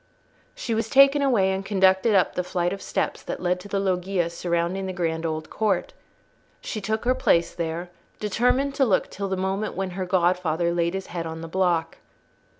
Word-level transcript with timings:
She 0.55 0.73
was 0.73 0.89
taken 0.89 1.21
away 1.21 1.51
and 1.51 1.63
conducted 1.63 2.15
up 2.15 2.33
the 2.33 2.43
flight 2.43 2.73
of 2.73 2.81
steps 2.81 3.21
that 3.21 3.39
led 3.39 3.59
to 3.59 3.67
the 3.67 3.79
loggia 3.79 4.31
surrounding 4.31 4.87
the 4.87 4.93
grand 4.93 5.27
old 5.27 5.51
court. 5.51 5.93
She 6.59 6.81
took 6.81 7.05
her 7.05 7.13
place 7.13 7.53
there, 7.53 7.91
determined 8.19 8.73
to 8.73 8.83
look 8.85 9.11
till 9.11 9.29
the 9.29 9.37
moment 9.37 9.75
when 9.75 9.91
her 9.91 10.07
godfather 10.07 10.71
laid 10.73 10.95
his 10.95 11.05
head 11.13 11.27
on 11.27 11.41
the 11.41 11.47
block. 11.47 11.99